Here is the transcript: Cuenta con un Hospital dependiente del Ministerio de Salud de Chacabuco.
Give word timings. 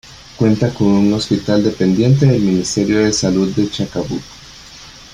Cuenta 0.35 0.73
con 0.73 0.87
un 0.87 1.13
Hospital 1.13 1.63
dependiente 1.63 2.25
del 2.25 2.41
Ministerio 2.41 3.03
de 3.05 3.13
Salud 3.13 3.53
de 3.53 3.69
Chacabuco. 3.69 4.17